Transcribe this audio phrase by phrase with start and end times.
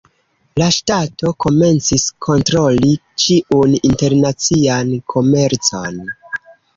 [0.59, 2.89] La ŝtato komencis kontroli
[3.25, 6.01] ĉiun internacian komercon.